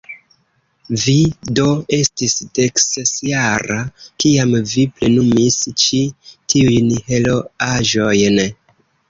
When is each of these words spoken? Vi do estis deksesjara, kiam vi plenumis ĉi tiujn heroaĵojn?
Vi 1.01 1.11
do 1.59 1.65
estis 1.97 2.33
deksesjara, 2.59 3.77
kiam 4.25 4.57
vi 4.73 4.87
plenumis 4.97 5.59
ĉi 5.85 6.01
tiujn 6.55 6.91
heroaĵojn? 7.13 8.43